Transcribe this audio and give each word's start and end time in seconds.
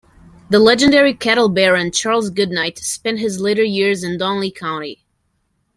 The 0.49 0.57
legendary 0.57 1.13
cattle 1.13 1.47
baron 1.47 1.91
Charles 1.91 2.31
Goodnight 2.31 2.79
spent 2.79 3.19
his 3.19 3.39
later 3.39 3.61
years 3.61 4.03
in 4.03 4.17
Donley 4.17 4.49
County. 4.49 5.05